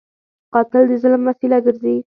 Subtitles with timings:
[0.53, 1.95] قاتل د ظلم وسیله ګرځي